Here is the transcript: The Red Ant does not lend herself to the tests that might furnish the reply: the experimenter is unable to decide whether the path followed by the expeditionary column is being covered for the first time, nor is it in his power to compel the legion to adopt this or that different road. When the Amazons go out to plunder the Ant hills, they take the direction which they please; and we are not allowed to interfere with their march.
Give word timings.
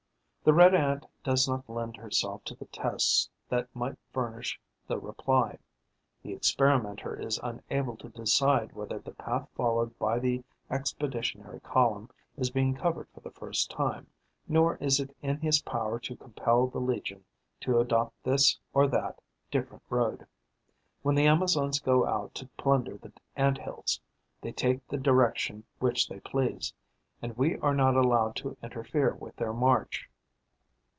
The 0.43 0.53
Red 0.53 0.73
Ant 0.73 1.05
does 1.23 1.47
not 1.47 1.69
lend 1.69 1.95
herself 1.97 2.43
to 2.45 2.55
the 2.55 2.65
tests 2.65 3.29
that 3.47 3.69
might 3.75 3.99
furnish 4.11 4.59
the 4.87 4.97
reply: 4.99 5.59
the 6.23 6.33
experimenter 6.33 7.13
is 7.15 7.39
unable 7.43 7.95
to 7.97 8.09
decide 8.09 8.73
whether 8.73 8.97
the 8.97 9.13
path 9.13 9.47
followed 9.55 9.95
by 9.99 10.17
the 10.17 10.43
expeditionary 10.67 11.59
column 11.59 12.09
is 12.37 12.49
being 12.49 12.73
covered 12.73 13.07
for 13.09 13.19
the 13.19 13.29
first 13.29 13.69
time, 13.69 14.07
nor 14.47 14.77
is 14.77 14.99
it 14.99 15.15
in 15.21 15.39
his 15.41 15.61
power 15.61 15.99
to 15.99 16.15
compel 16.15 16.65
the 16.65 16.79
legion 16.81 17.23
to 17.59 17.77
adopt 17.79 18.15
this 18.23 18.57
or 18.73 18.87
that 18.87 19.21
different 19.51 19.83
road. 19.91 20.25
When 21.03 21.13
the 21.13 21.27
Amazons 21.27 21.79
go 21.79 22.07
out 22.07 22.33
to 22.33 22.47
plunder 22.57 22.97
the 22.97 23.13
Ant 23.35 23.59
hills, 23.59 24.01
they 24.41 24.51
take 24.53 24.87
the 24.87 24.97
direction 24.97 25.65
which 25.77 26.09
they 26.09 26.19
please; 26.19 26.73
and 27.21 27.37
we 27.37 27.57
are 27.59 27.75
not 27.75 27.95
allowed 27.95 28.35
to 28.37 28.57
interfere 28.63 29.13
with 29.13 29.35
their 29.35 29.53
march. 29.53 30.07